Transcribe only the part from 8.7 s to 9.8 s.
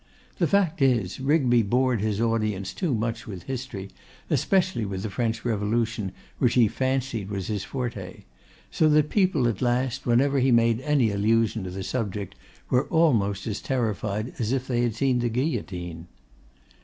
so that the people at